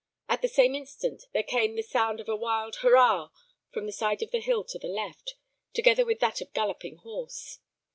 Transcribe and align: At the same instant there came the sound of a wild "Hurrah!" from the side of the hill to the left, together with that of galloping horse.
At 0.27 0.41
the 0.41 0.47
same 0.47 0.73
instant 0.73 1.25
there 1.31 1.43
came 1.43 1.75
the 1.75 1.83
sound 1.83 2.19
of 2.19 2.27
a 2.27 2.35
wild 2.35 2.77
"Hurrah!" 2.77 3.29
from 3.69 3.85
the 3.85 3.91
side 3.91 4.23
of 4.23 4.31
the 4.31 4.39
hill 4.41 4.63
to 4.63 4.79
the 4.79 4.87
left, 4.87 5.35
together 5.75 6.05
with 6.05 6.19
that 6.21 6.41
of 6.41 6.51
galloping 6.55 6.95
horse. 6.97 7.59